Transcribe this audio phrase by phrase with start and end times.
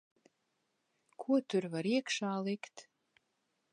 [1.23, 2.85] Ko tur var iekšā likt.